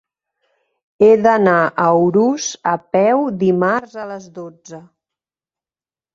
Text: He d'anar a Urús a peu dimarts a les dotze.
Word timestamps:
He 1.03 1.09
d'anar 1.25 1.57
a 1.83 1.85
Urús 2.05 2.47
a 2.73 2.73
peu 2.97 3.23
dimarts 3.45 4.01
a 4.07 4.09
les 4.15 4.27
dotze. 4.41 4.83